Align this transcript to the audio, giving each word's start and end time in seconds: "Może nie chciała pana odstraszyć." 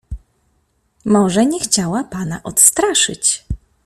"Może 1.05 1.45
nie 1.45 1.59
chciała 1.59 2.03
pana 2.03 2.43
odstraszyć." 2.43 3.45